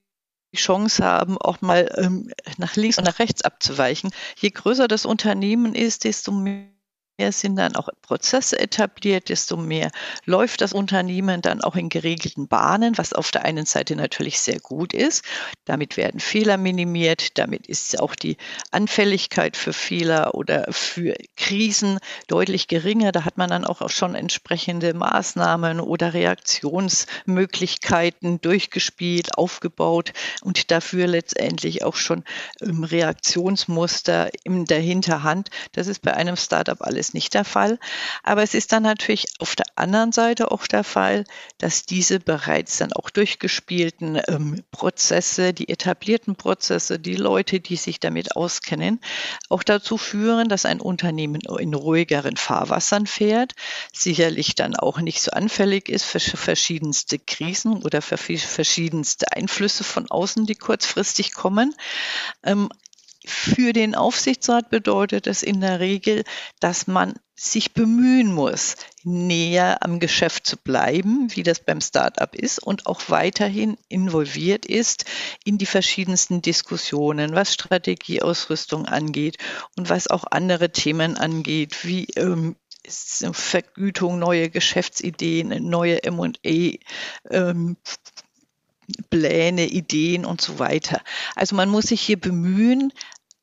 Chance 0.55 1.05
haben, 1.05 1.37
auch 1.39 1.61
mal 1.61 1.93
ähm, 1.97 2.31
nach 2.59 2.77
links 2.77 2.99
und 2.99 3.05
nach 3.05 3.19
rechts 3.19 3.43
abzuweichen. 3.43 4.11
Je 4.37 4.51
größer 4.51 4.87
das 4.87 5.05
Unternehmen 5.05 5.75
ist, 5.75 6.05
desto 6.05 6.31
mehr 6.31 6.76
mehr 7.19 7.33
sind 7.33 7.57
dann 7.57 7.75
auch 7.77 7.89
Prozesse 8.03 8.59
etabliert, 8.59 9.29
desto 9.29 9.57
mehr 9.57 9.91
läuft 10.25 10.61
das 10.61 10.73
Unternehmen 10.73 11.43
dann 11.43 11.63
auch 11.63 11.77
in 11.77 11.89
geregelten 11.89 12.49
Bahnen, 12.49 12.99
was 12.99 13.13
auf 13.13 13.31
der 13.31 13.45
einen 13.45 13.67
Seite 13.67 13.95
natürlich 13.97 14.41
sehr 14.41 14.59
gut 14.61 14.93
ist. 14.93 15.25
Damit 15.65 15.97
werden 15.97 16.21
Fehler 16.21 16.59
minimiert, 16.59 17.39
damit 17.39 17.67
ist 17.67 17.99
auch 18.01 18.15
die 18.15 18.37
Anfälligkeit 18.71 19.57
für 19.57 19.73
Fehler 19.73 20.35
oder 20.35 20.67
für 20.71 21.17
Krisen 21.37 21.99
deutlich 22.29 22.69
geringer. 22.69 23.11
Da 23.13 23.25
hat 23.25 23.39
man 23.39 23.49
dann 23.51 23.65
auch 23.65 23.89
schon 23.89 24.15
entsprechende 24.15 24.95
Maßnahmen 24.95 25.81
oder 25.81 26.15
Reaktionsmöglichkeiten 26.15 28.41
durchgespielt, 28.41 29.37
aufgebaut 29.39 30.13
und 30.43 30.71
dafür 30.71 31.07
letztendlich 31.07 31.85
auch 31.85 31.97
schon 31.97 32.25
ähm, 32.61 32.85
Reaktionsmuster 32.85 34.31
in 34.45 34.67
der 34.67 34.81
Hinterhand. 34.81 35.49
Das 35.73 35.87
ist 35.87 36.03
bei 36.03 36.13
einem 36.15 36.37
Startup 36.37 36.83
alles 36.83 37.06
ist 37.07 37.15
nicht 37.15 37.35
der 37.35 37.45
Fall. 37.45 37.79
Aber 38.23 38.43
es 38.43 38.55
ist 38.55 38.73
dann 38.73 38.83
natürlich 38.83 39.27
auf 39.39 39.55
der 39.55 39.67
anderen 39.77 40.13
Seite 40.13 40.51
auch 40.51 40.67
der 40.67 40.85
Fall, 40.85 41.25
dass 41.59 41.87
diese 41.87 42.19
bereits 42.19 42.79
dann 42.79 42.93
auch 42.93 43.11
durchgespielten 43.11 44.21
ähm, 44.29 44.63
Prozesse, 44.73 45.53
die 45.53 45.69
etablierten 45.69 46.37
Prozesse, 46.37 46.99
die 46.99 47.15
Leute, 47.15 47.61
die 47.61 47.77
sich 47.77 48.01
damit 48.01 48.35
auskennen, 48.35 49.01
auch 49.49 49.63
dazu 49.63 49.97
führen, 49.99 50.49
dass 50.49 50.65
ein 50.65 50.81
Unternehmen 50.81 51.43
in 51.59 51.75
ruhigeren 51.75 52.37
Fahrwassern 52.37 53.07
fährt, 53.07 53.53
sicherlich 53.93 54.55
dann 54.55 54.75
auch 54.75 55.01
nicht 55.01 55.23
so 55.23 55.31
anfällig 55.31 55.89
ist 55.89 56.05
für 56.05 56.21
verschiedenste 56.21 57.19
Krisen 57.19 57.83
oder 57.85 58.03
für 58.03 58.17
verschiedenste 58.17 59.31
Einflüsse 59.33 59.85
von 59.85 60.11
außen, 60.11 60.47
die 60.47 60.55
kurzfristig 60.55 61.35
kommen. 61.35 61.75
Ähm, 62.43 62.69
für 63.27 63.73
den 63.73 63.95
Aufsichtsrat 63.95 64.71
bedeutet 64.71 65.27
es 65.27 65.43
in 65.43 65.61
der 65.61 65.81
Regel, 65.81 66.25
dass 66.61 66.87
man 66.87 67.15
sich 67.35 67.75
bemühen 67.75 68.33
muss, 68.33 68.77
näher 69.03 69.83
am 69.83 70.01
Geschäft 70.01 70.47
zu 70.47 70.57
bleiben, 70.57 71.29
wie 71.35 71.43
das 71.43 71.61
beim 71.61 71.81
Startup 71.81 72.35
ist, 72.35 72.61
und 72.61 72.87
auch 72.87 73.03
weiterhin 73.09 73.77
involviert 73.89 74.65
ist 74.65 75.05
in 75.45 75.59
die 75.59 75.67
verschiedensten 75.67 76.41
Diskussionen, 76.41 77.35
was 77.35 77.53
Strategieausrüstung 77.53 78.87
angeht 78.87 79.37
und 79.77 79.91
was 79.91 80.09
auch 80.09 80.25
andere 80.31 80.71
Themen 80.71 81.17
angeht, 81.17 81.85
wie 81.85 82.07
ähm, 82.17 82.57
Vergütung, 82.89 84.19
neue 84.19 84.49
Geschäftsideen, 84.49 85.69
neue 85.69 86.05
M&A. 86.05 86.79
Ähm, 87.31 87.77
Pläne, 89.11 89.67
Ideen 89.67 90.25
und 90.25 90.41
so 90.41 90.59
weiter. 90.59 91.03
Also 91.35 91.57
man 91.57 91.69
muss 91.69 91.87
sich 91.87 92.01
hier 92.01 92.21
bemühen, 92.21 92.93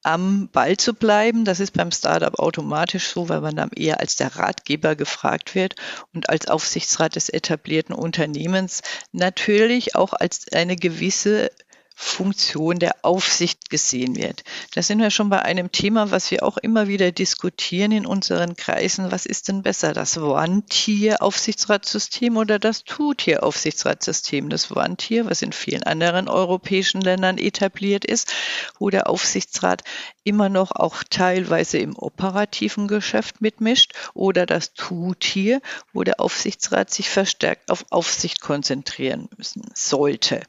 am 0.03 0.49
Ball 0.51 0.77
zu 0.77 0.93
bleiben. 0.93 1.45
Das 1.45 1.59
ist 1.59 1.71
beim 1.71 1.91
Startup 1.91 2.37
automatisch 2.37 3.07
so, 3.07 3.29
weil 3.29 3.41
man 3.41 3.55
dann 3.55 3.71
eher 3.75 3.99
als 3.99 4.15
der 4.15 4.35
Ratgeber 4.35 4.95
gefragt 4.95 5.55
wird 5.55 5.75
und 6.13 6.29
als 6.29 6.47
Aufsichtsrat 6.47 7.15
des 7.15 7.29
etablierten 7.29 7.95
Unternehmens 7.95 8.81
natürlich 9.11 9.95
auch 9.95 10.13
als 10.13 10.51
eine 10.51 10.75
gewisse 10.75 11.51
Funktion 11.95 12.79
der 12.79 12.95
Aufsicht 13.03 13.69
gesehen 13.69 14.15
wird. 14.15 14.43
Da 14.73 14.81
sind 14.81 14.99
wir 14.99 15.11
schon 15.11 15.29
bei 15.29 15.41
einem 15.41 15.71
Thema, 15.71 16.11
was 16.11 16.31
wir 16.31 16.43
auch 16.43 16.57
immer 16.57 16.87
wieder 16.87 17.11
diskutieren 17.11 17.91
in 17.91 18.05
unseren 18.05 18.55
Kreisen. 18.55 19.11
Was 19.11 19.25
ist 19.25 19.47
denn 19.47 19.63
besser, 19.63 19.93
das 19.93 20.17
One-Tier-Aufsichtsratssystem 20.17 22.37
oder 22.37 22.59
das 22.59 22.83
Two-Tier-Aufsichtsratssystem? 22.83 24.49
Das 24.49 24.71
One-Tier, 24.71 25.29
was 25.29 25.41
in 25.41 25.53
vielen 25.53 25.83
anderen 25.83 26.27
europäischen 26.27 27.01
Ländern 27.01 27.37
etabliert 27.37 28.05
ist, 28.05 28.33
wo 28.79 28.89
der 28.89 29.09
Aufsichtsrat 29.09 29.83
immer 30.23 30.49
noch 30.49 30.71
auch 30.71 31.03
teilweise 31.09 31.77
im 31.77 31.97
operativen 31.97 32.87
Geschäft 32.87 33.41
mitmischt 33.41 33.93
oder 34.13 34.45
das 34.45 34.73
Two-Tier, 34.73 35.61
wo 35.93 36.03
der 36.03 36.19
Aufsichtsrat 36.19 36.89
sich 36.89 37.09
verstärkt 37.09 37.71
auf 37.71 37.85
Aufsicht 37.89 38.41
konzentrieren 38.41 39.29
müssen 39.37 39.63
sollte. 39.73 40.41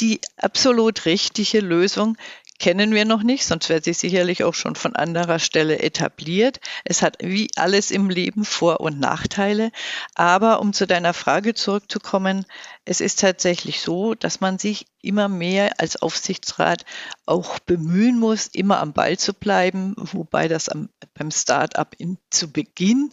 Die 0.00 0.20
absolut 0.36 1.04
richtige 1.06 1.60
Lösung 1.60 2.16
kennen 2.58 2.92
wir 2.92 3.04
noch 3.04 3.22
nicht, 3.22 3.44
sonst 3.44 3.68
wäre 3.68 3.82
sie 3.82 3.92
sicherlich 3.92 4.44
auch 4.44 4.54
schon 4.54 4.74
von 4.74 4.96
anderer 4.96 5.38
Stelle 5.38 5.78
etabliert. 5.78 6.60
Es 6.84 7.02
hat 7.02 7.18
wie 7.20 7.50
alles 7.56 7.90
im 7.90 8.10
Leben 8.10 8.44
Vor- 8.44 8.80
und 8.80 8.98
Nachteile. 8.98 9.70
Aber 10.14 10.60
um 10.60 10.72
zu 10.72 10.86
deiner 10.86 11.14
Frage 11.14 11.54
zurückzukommen, 11.54 12.44
es 12.84 13.00
ist 13.00 13.20
tatsächlich 13.20 13.80
so, 13.80 14.14
dass 14.14 14.40
man 14.40 14.58
sich 14.58 14.86
immer 15.00 15.28
mehr 15.28 15.78
als 15.78 15.96
Aufsichtsrat 16.02 16.84
auch 17.26 17.58
bemühen 17.60 18.18
muss, 18.18 18.48
immer 18.48 18.80
am 18.80 18.92
Ball 18.92 19.16
zu 19.18 19.34
bleiben, 19.34 19.94
wobei 19.96 20.48
das 20.48 20.68
am, 20.68 20.88
beim 21.14 21.30
Start-up 21.30 21.96
zu 22.30 22.50
Beginn 22.50 23.12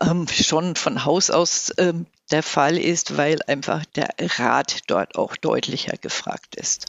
ähm, 0.00 0.26
schon 0.28 0.76
von 0.76 1.04
Haus 1.04 1.30
aus 1.30 1.72
ähm, 1.76 2.06
der 2.30 2.42
Fall 2.42 2.78
ist, 2.78 3.16
weil 3.16 3.40
einfach 3.46 3.84
der 3.84 4.08
Rat 4.18 4.80
dort 4.86 5.16
auch 5.16 5.36
deutlicher 5.36 5.96
gefragt 5.96 6.56
ist. 6.56 6.86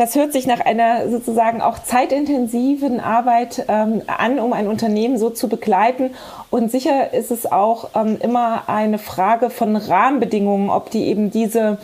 Das 0.00 0.14
hört 0.14 0.32
sich 0.32 0.46
nach 0.46 0.60
einer 0.60 1.10
sozusagen 1.10 1.60
auch 1.60 1.78
zeitintensiven 1.78 3.00
Arbeit 3.00 3.66
ähm, 3.68 4.00
an, 4.06 4.38
um 4.38 4.54
ein 4.54 4.66
Unternehmen 4.66 5.18
so 5.18 5.28
zu 5.28 5.46
begleiten. 5.46 6.14
Und 6.48 6.70
sicher 6.70 7.12
ist 7.12 7.30
es 7.30 7.44
auch 7.44 7.90
ähm, 7.94 8.16
immer 8.18 8.62
eine 8.70 8.96
Frage 8.96 9.50
von 9.50 9.76
Rahmenbedingungen, 9.76 10.70
ob 10.70 10.90
die 10.90 11.04
eben 11.04 11.30
diese 11.30 11.76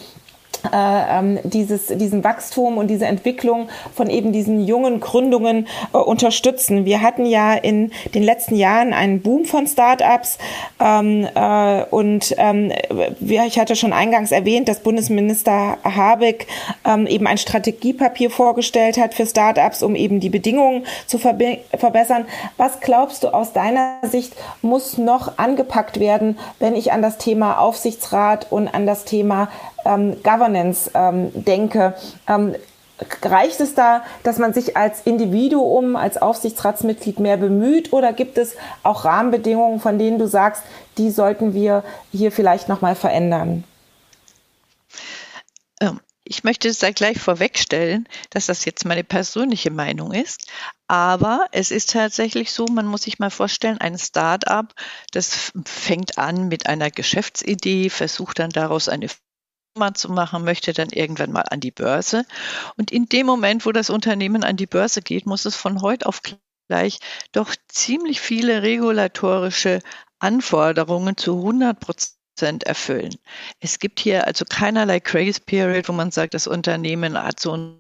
ähm, 0.72 1.38
dieses, 1.44 1.86
diesen 1.86 2.25
Wachstum 2.25 2.78
und 2.78 2.88
diese 2.88 3.06
Entwicklung 3.06 3.68
von 3.94 4.10
eben 4.10 4.32
diesen 4.32 4.66
jungen 4.66 5.00
Gründungen 5.00 5.66
äh, 5.92 5.98
unterstützen. 5.98 6.84
Wir 6.84 7.02
hatten 7.02 7.26
ja 7.26 7.54
in 7.54 7.92
den 8.14 8.22
letzten 8.22 8.56
Jahren 8.56 8.92
einen 8.92 9.22
Boom 9.22 9.44
von 9.44 9.66
Startups 9.66 10.38
ähm, 10.80 11.26
äh, 11.34 11.84
und 11.90 12.34
ähm, 12.38 12.72
ich 13.20 13.58
hatte 13.58 13.76
schon 13.76 13.92
eingangs 13.92 14.32
erwähnt, 14.32 14.68
dass 14.68 14.80
Bundesminister 14.80 15.78
Habeck 15.84 16.46
ähm, 16.84 17.06
eben 17.06 17.26
ein 17.26 17.38
Strategiepapier 17.38 18.30
vorgestellt 18.30 18.98
hat 18.98 19.14
für 19.14 19.26
Startups, 19.26 19.82
um 19.82 19.94
eben 19.94 20.20
die 20.20 20.30
Bedingungen 20.30 20.84
zu 21.06 21.18
verbessern. 21.18 22.26
Was 22.56 22.80
glaubst 22.80 23.22
du 23.22 23.28
aus 23.28 23.52
deiner 23.52 23.98
Sicht 24.02 24.34
muss 24.62 24.98
noch 24.98 25.38
angepackt 25.38 26.00
werden, 26.00 26.38
wenn 26.58 26.75
ich 26.75 26.92
an 26.92 27.02
das 27.02 27.18
Thema 27.18 27.58
Aufsichtsrat 27.58 28.46
und 28.50 28.68
an 28.68 28.86
das 28.86 29.04
Thema 29.04 29.48
ähm, 29.87 30.23
Governance 30.23 30.90
ähm, 30.95 31.31
denke, 31.35 31.95
ähm, 32.28 32.55
reicht 33.23 33.61
es 33.61 33.75
da, 33.75 34.05
dass 34.23 34.38
man 34.38 34.55
sich 34.55 34.76
als 34.76 35.02
Individuum, 35.02 35.97
als 35.97 36.16
Aufsichtsratsmitglied 36.16 37.21
mehr 37.21 37.37
bemüht 37.37 37.93
oder 37.93 38.12
gibt 38.12 38.38
es 38.38 38.57
auch 38.83 39.05
Rahmenbedingungen, 39.05 39.81
von 39.81 39.99
denen 39.99 40.19
du 40.19 40.26
sagst, 40.26 40.62
die 40.97 41.11
sollten 41.11 41.52
wir 41.52 41.85
hier 42.12 42.33
vielleicht 42.33 42.69
noch 42.69 42.81
mal 42.81 42.95
verändern? 42.95 43.64
Ähm, 45.81 46.00
ich 46.25 46.43
möchte 46.43 46.69
es 46.69 46.78
da 46.78 46.90
gleich 46.90 47.19
vorwegstellen, 47.19 48.09
dass 48.31 48.47
das 48.47 48.64
jetzt 48.64 48.85
meine 48.85 49.05
persönliche 49.05 49.71
Meinung 49.71 50.12
ist. 50.12 50.50
Aber 50.88 51.47
es 51.52 51.71
ist 51.71 51.90
tatsächlich 51.90 52.52
so, 52.52 52.66
man 52.66 52.87
muss 52.87 53.02
sich 53.02 53.19
mal 53.19 53.31
vorstellen, 53.31 53.78
ein 53.78 53.99
Start-up, 53.99 54.75
das 55.12 55.53
fängt 55.64 56.18
an 56.18 56.49
mit 56.49 56.66
einer 56.66 56.90
Geschäftsidee, 56.90 57.90
versucht 57.90 58.38
dann 58.38 58.51
daraus 58.51 58.88
eine 58.88 59.09
zu 59.94 60.10
machen, 60.10 60.44
möchte 60.44 60.72
dann 60.72 60.88
irgendwann 60.90 61.32
mal 61.32 61.44
an 61.50 61.60
die 61.60 61.70
Börse. 61.70 62.24
Und 62.76 62.90
in 62.90 63.08
dem 63.08 63.26
Moment, 63.26 63.66
wo 63.66 63.72
das 63.72 63.90
Unternehmen 63.90 64.44
an 64.44 64.56
die 64.56 64.66
Börse 64.66 65.02
geht, 65.02 65.26
muss 65.26 65.44
es 65.44 65.56
von 65.56 65.82
heute 65.82 66.06
auf 66.06 66.20
gleich 66.68 66.98
doch 67.32 67.54
ziemlich 67.68 68.20
viele 68.20 68.62
regulatorische 68.62 69.80
Anforderungen 70.18 71.16
zu 71.16 71.38
100 71.38 71.78
Prozent 71.78 72.64
erfüllen. 72.64 73.14
Es 73.60 73.78
gibt 73.78 74.00
hier 74.00 74.26
also 74.26 74.44
keinerlei 74.48 75.00
Grace 75.00 75.40
Period, 75.40 75.88
wo 75.88 75.92
man 75.92 76.10
sagt, 76.10 76.34
das 76.34 76.46
Unternehmen 76.46 77.22
hat 77.22 77.40
so 77.40 77.78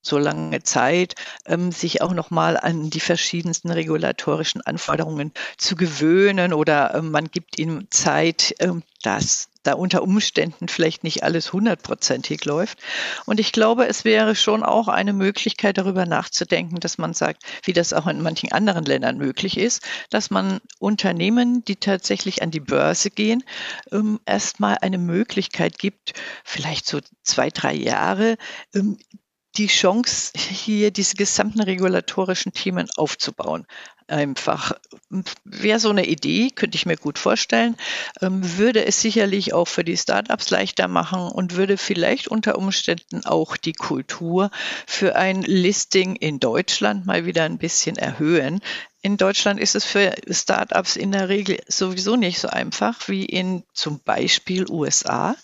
so 0.00 0.16
lange 0.16 0.62
Zeit, 0.62 1.14
ähm, 1.46 1.72
sich 1.72 2.02
auch 2.02 2.14
nochmal 2.14 2.56
an 2.56 2.88
die 2.90 3.00
verschiedensten 3.00 3.70
regulatorischen 3.70 4.62
Anforderungen 4.62 5.32
zu 5.56 5.76
gewöhnen 5.76 6.52
oder 6.52 6.94
ähm, 6.94 7.10
man 7.10 7.26
gibt 7.26 7.58
ihm 7.58 7.88
Zeit, 7.90 8.54
ähm, 8.60 8.82
das 9.02 9.48
da 9.62 9.74
unter 9.74 10.02
Umständen 10.02 10.68
vielleicht 10.68 11.04
nicht 11.04 11.22
alles 11.22 11.52
hundertprozentig 11.52 12.44
läuft. 12.44 12.78
Und 13.26 13.40
ich 13.40 13.52
glaube, 13.52 13.86
es 13.86 14.04
wäre 14.04 14.34
schon 14.34 14.62
auch 14.62 14.88
eine 14.88 15.12
Möglichkeit, 15.12 15.78
darüber 15.78 16.06
nachzudenken, 16.06 16.80
dass 16.80 16.98
man 16.98 17.14
sagt, 17.14 17.42
wie 17.64 17.72
das 17.72 17.92
auch 17.92 18.06
in 18.06 18.22
manchen 18.22 18.52
anderen 18.52 18.84
Ländern 18.84 19.18
möglich 19.18 19.58
ist, 19.58 19.82
dass 20.10 20.30
man 20.30 20.60
Unternehmen, 20.78 21.64
die 21.64 21.76
tatsächlich 21.76 22.42
an 22.42 22.50
die 22.50 22.60
Börse 22.60 23.10
gehen, 23.10 23.44
ähm, 23.92 24.20
erstmal 24.26 24.78
eine 24.80 24.98
Möglichkeit 24.98 25.78
gibt, 25.78 26.12
vielleicht 26.44 26.86
so 26.86 27.00
zwei, 27.22 27.50
drei 27.50 27.74
Jahre, 27.74 28.36
ähm, 28.74 28.98
die 29.56 29.66
Chance, 29.66 30.32
hier 30.36 30.90
diese 30.90 31.16
gesamten 31.16 31.60
regulatorischen 31.60 32.52
Themen 32.52 32.88
aufzubauen 32.96 33.66
einfach. 34.08 34.72
Wäre 35.44 35.78
so 35.78 35.90
eine 35.90 36.06
Idee, 36.06 36.50
könnte 36.50 36.76
ich 36.76 36.86
mir 36.86 36.96
gut 36.96 37.18
vorstellen, 37.18 37.76
ähm, 38.20 38.58
würde 38.58 38.84
es 38.84 39.00
sicherlich 39.00 39.54
auch 39.54 39.66
für 39.66 39.84
die 39.84 39.96
Startups 39.96 40.50
leichter 40.50 40.88
machen 40.88 41.20
und 41.20 41.56
würde 41.56 41.76
vielleicht 41.76 42.28
unter 42.28 42.58
Umständen 42.58 43.24
auch 43.24 43.56
die 43.56 43.72
Kultur 43.72 44.50
für 44.86 45.16
ein 45.16 45.42
Listing 45.42 46.16
in 46.16 46.40
Deutschland 46.40 47.06
mal 47.06 47.26
wieder 47.26 47.44
ein 47.44 47.58
bisschen 47.58 47.96
erhöhen. 47.96 48.60
In 49.00 49.16
Deutschland 49.16 49.60
ist 49.60 49.76
es 49.76 49.84
für 49.84 50.12
Startups 50.28 50.96
in 50.96 51.12
der 51.12 51.28
Regel 51.28 51.60
sowieso 51.68 52.16
nicht 52.16 52.40
so 52.40 52.48
einfach 52.48 53.06
wie 53.06 53.24
in 53.24 53.62
zum 53.72 54.00
Beispiel 54.00 54.68
USA, 54.68 55.36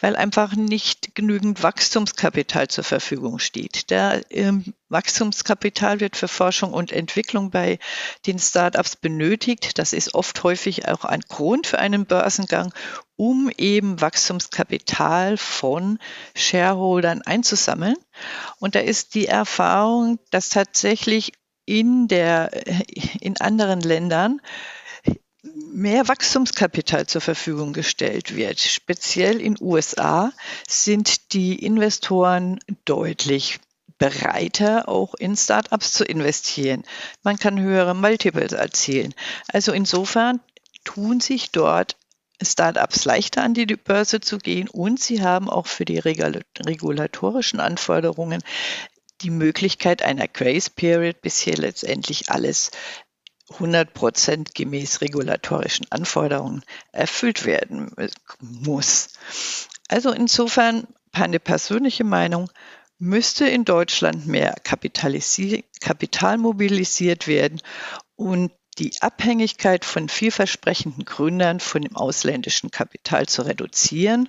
weil 0.00 0.16
einfach 0.16 0.56
nicht 0.56 1.14
genügend 1.14 1.62
Wachstumskapital 1.62 2.66
zur 2.66 2.82
Verfügung 2.82 3.38
steht. 3.38 3.90
Der 3.90 4.22
ähm, 4.30 4.74
Wachstumskapital 4.88 6.00
wird 6.00 6.16
für 6.16 6.26
Forschung 6.26 6.72
und 6.72 6.90
Entwicklung 6.90 7.52
bei 7.52 7.78
den 8.26 8.40
Startups 8.40 8.96
benötigt. 8.96 9.78
Das 9.78 9.92
ist 9.92 10.14
oft 10.14 10.42
häufig 10.42 10.88
auch 10.88 11.04
ein 11.04 11.20
Grund 11.20 11.68
für 11.68 11.78
einen 11.78 12.06
Börsengang, 12.06 12.74
um 13.14 13.52
eben 13.56 14.00
Wachstumskapital 14.00 15.36
von 15.36 16.00
Shareholdern 16.34 17.22
einzusammeln. 17.22 17.96
Und 18.58 18.74
da 18.74 18.80
ist 18.80 19.14
die 19.14 19.26
Erfahrung, 19.26 20.18
dass 20.32 20.48
tatsächlich 20.48 21.32
in 21.66 22.08
der, 22.08 22.50
in 23.20 23.36
anderen 23.38 23.80
Ländern 23.80 24.40
mehr 25.72 26.08
Wachstumskapital 26.08 27.06
zur 27.06 27.20
Verfügung 27.20 27.72
gestellt 27.72 28.34
wird. 28.34 28.60
Speziell 28.60 29.40
in 29.40 29.56
USA 29.60 30.32
sind 30.66 31.32
die 31.32 31.62
Investoren 31.64 32.58
deutlich 32.84 33.60
bereiter, 33.98 34.88
auch 34.88 35.14
in 35.14 35.36
Startups 35.36 35.92
zu 35.92 36.04
investieren. 36.04 36.82
Man 37.22 37.38
kann 37.38 37.60
höhere 37.60 37.94
Multiples 37.94 38.52
erzielen. 38.52 39.14
Also 39.48 39.72
insofern 39.72 40.40
tun 40.84 41.20
sich 41.20 41.50
dort 41.50 41.96
Startups 42.42 43.06
leichter 43.06 43.42
an 43.42 43.54
die 43.54 43.64
Börse 43.64 44.20
zu 44.20 44.38
gehen 44.38 44.68
und 44.68 45.00
sie 45.00 45.22
haben 45.22 45.48
auch 45.48 45.66
für 45.66 45.86
die 45.86 45.98
regulatorischen 45.98 47.60
Anforderungen 47.60 48.42
die 49.22 49.30
Möglichkeit 49.30 50.02
einer 50.02 50.28
Grace 50.28 50.70
Period, 50.70 51.20
bis 51.22 51.38
hier 51.38 51.56
letztendlich 51.56 52.30
alles 52.30 52.70
100 53.50 53.94
Prozent 53.94 54.54
gemäß 54.54 55.00
regulatorischen 55.00 55.86
Anforderungen 55.90 56.62
erfüllt 56.92 57.44
werden 57.44 57.94
muss. 58.40 59.10
Also 59.88 60.10
insofern 60.10 60.86
eine 61.12 61.40
persönliche 61.40 62.04
Meinung, 62.04 62.50
müsste 62.98 63.46
in 63.46 63.64
Deutschland 63.64 64.26
mehr 64.26 64.54
Kapital 64.62 66.38
mobilisiert 66.38 67.26
werden 67.26 67.60
und 68.16 68.52
die 68.78 68.92
Abhängigkeit 69.00 69.84
von 69.84 70.08
vielversprechenden 70.08 71.04
Gründern 71.04 71.60
von 71.60 71.82
dem 71.82 71.96
ausländischen 71.96 72.70
Kapital 72.70 73.26
zu 73.26 73.42
reduzieren 73.42 74.28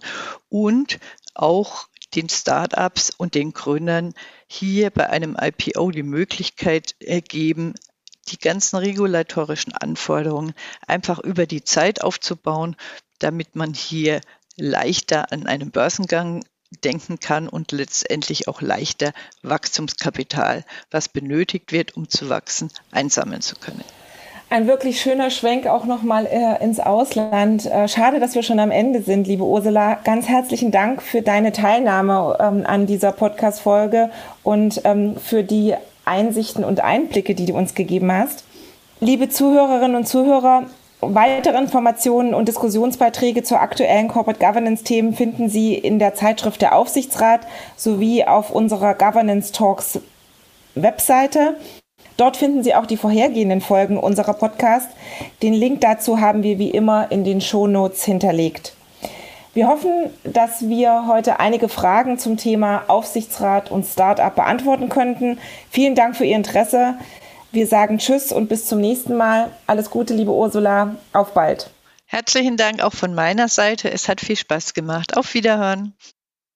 und 0.50 1.00
auch 1.34 1.88
den 2.16 2.30
Startups 2.30 3.12
und 3.18 3.36
den 3.36 3.54
Gründern 3.54 4.14
hier 4.48 4.90
bei 4.90 5.10
einem 5.10 5.38
IPO 5.40 5.92
die 5.92 6.04
Möglichkeit 6.04 6.96
geben, 7.00 7.74
die 8.30 8.38
ganzen 8.38 8.78
regulatorischen 8.78 9.74
Anforderungen 9.74 10.54
einfach 10.86 11.20
über 11.20 11.46
die 11.46 11.64
Zeit 11.64 12.02
aufzubauen, 12.02 12.76
damit 13.20 13.56
man 13.56 13.74
hier 13.74 14.22
leichter 14.56 15.32
an 15.32 15.48
einen 15.48 15.72
Börsengang 15.72 16.44
denken 16.84 17.20
kann 17.20 17.48
und 17.48 17.72
letztendlich 17.72 18.48
auch 18.48 18.62
leichter 18.62 19.14
Wachstumskapital, 19.42 20.66
was 20.92 21.08
benötigt 21.08 21.72
wird, 21.72 21.96
um 21.96 22.10
zu 22.10 22.30
wachsen, 22.30 22.72
einsammeln 22.92 23.42
zu 23.42 23.56
können. 23.56 23.84
Ein 24.50 24.66
wirklich 24.66 25.02
schöner 25.02 25.30
Schwenk 25.30 25.68
auch 25.68 25.84
nochmal 25.84 26.26
äh, 26.26 26.64
ins 26.64 26.80
Ausland. 26.80 27.66
Äh, 27.66 27.90
schade, 27.90 28.22
dass 28.22 28.34
wir 28.34 28.44
schon 28.44 28.60
am 28.60 28.72
Ende 28.72 29.02
sind, 29.02 29.28
liebe 29.28 29.44
Ursula. 29.44 29.96
Ganz 30.06 30.30
herzlichen 30.30 30.72
Dank 30.72 31.02
für 31.02 31.22
deine 31.22 31.52
Teilnahme 31.52 32.38
ähm, 32.40 32.64
an 32.66 32.86
dieser 32.86 33.12
Podcast-Folge 33.12 34.10
und 34.44 34.82
ähm, 34.86 35.18
für 35.18 35.44
die 35.44 35.76
Einsichten 36.06 36.64
und 36.64 36.80
Einblicke, 36.80 37.36
die 37.36 37.46
du 37.46 37.56
uns 37.56 37.76
gegeben 37.76 38.10
hast. 38.10 38.46
Liebe 39.02 39.28
Zuhörerinnen 39.28 39.98
und 39.98 40.08
Zuhörer, 40.08 40.64
weitere 41.02 41.58
Informationen 41.58 42.34
und 42.34 42.48
Diskussionsbeiträge 42.48 43.44
zu 43.44 43.60
aktuellen 43.60 44.08
Corporate 44.08 44.40
Governance-Themen 44.40 45.14
finden 45.14 45.50
Sie 45.50 45.74
in 45.74 46.00
der 46.00 46.16
Zeitschrift 46.16 46.62
der 46.62 46.74
Aufsichtsrat 46.74 47.42
sowie 47.76 48.24
auf 48.24 48.52
unserer 48.52 48.94
Governance 48.94 49.52
Talks 49.52 50.00
Webseite. 50.74 51.56
Dort 52.18 52.36
finden 52.36 52.64
Sie 52.64 52.74
auch 52.74 52.88
die 52.88 52.98
vorhergehenden 52.98 53.62
Folgen 53.62 53.98
unserer 53.98 54.34
Podcast. 54.34 54.90
Den 55.44 55.54
Link 55.54 55.82
dazu 55.82 56.20
haben 56.20 56.42
wir 56.44 56.58
wie 56.58 56.72
immer 56.72 57.12
in 57.12 57.24
den 57.24 57.42
Shownotes 57.42 58.04
hinterlegt. 58.04 58.74
Wir 59.54 59.68
hoffen, 59.68 60.12
dass 60.24 60.68
wir 60.68 61.08
heute 61.08 61.40
einige 61.40 61.70
Fragen 61.70 62.20
zum 62.20 62.38
Thema 62.38 62.84
Aufsichtsrat 62.88 63.72
und 63.72 63.86
Startup 63.86 64.36
beantworten 64.36 64.90
könnten. 64.90 65.40
Vielen 65.70 65.96
Dank 65.96 66.16
für 66.16 66.26
Ihr 66.26 66.36
Interesse. 66.36 66.96
Wir 67.52 67.66
sagen 67.66 67.98
Tschüss 67.98 68.32
und 68.32 68.50
bis 68.50 68.66
zum 68.68 68.80
nächsten 68.82 69.16
Mal. 69.16 69.50
Alles 69.66 69.90
Gute, 69.90 70.14
liebe 70.14 70.32
Ursula. 70.32 70.96
Auf 71.14 71.34
bald. 71.34 71.70
Herzlichen 72.06 72.58
Dank 72.58 72.84
auch 72.84 72.94
von 72.94 73.16
meiner 73.16 73.48
Seite. 73.48 73.92
Es 73.92 74.08
hat 74.10 74.22
viel 74.22 74.36
Spaß 74.36 74.74
gemacht. 74.74 75.18
Auf 75.18 75.34
Wiederhören. 75.34 75.94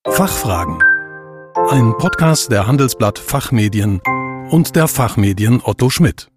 Fachfragen. 0.08 0.80
Ein 1.70 1.94
Podcast 1.98 2.52
der 2.52 2.68
Handelsblatt 2.68 3.20
Fachmedien 3.20 4.02
und 4.52 4.76
der 4.76 4.88
Fachmedien 4.88 5.62
Otto 5.64 5.90
Schmidt. 5.90 6.31